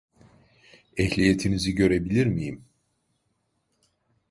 [0.97, 2.65] Ehliyetinizi görebilir miyim?